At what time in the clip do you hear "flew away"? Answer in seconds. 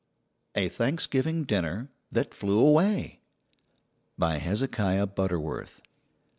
2.33-3.19